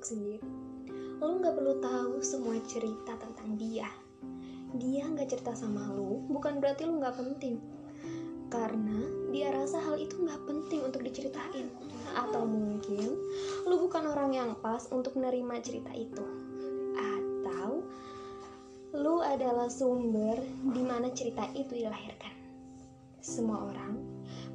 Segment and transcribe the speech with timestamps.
[0.00, 0.40] untuk sendiri.
[1.20, 3.84] Lu nggak perlu tahu semua cerita tentang dia.
[4.80, 7.60] Dia nggak cerita sama lu, bukan berarti lu nggak penting.
[8.48, 8.96] Karena
[9.28, 11.68] dia rasa hal itu nggak penting untuk diceritain.
[12.16, 13.12] Atau mungkin
[13.68, 16.24] lu bukan orang yang pas untuk menerima cerita itu.
[16.96, 17.84] Atau
[18.96, 22.32] lu adalah sumber di mana cerita itu dilahirkan.
[23.20, 24.00] Semua orang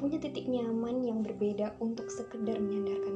[0.00, 3.15] punya titik nyaman yang berbeda untuk sekedar menyandarkan